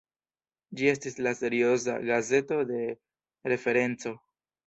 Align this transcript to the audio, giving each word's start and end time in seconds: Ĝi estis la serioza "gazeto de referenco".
Ĝi 0.79 0.87
estis 0.91 1.17
la 1.27 1.33
serioza 1.41 1.97
"gazeto 2.09 2.59
de 2.71 2.79
referenco". 3.53 4.15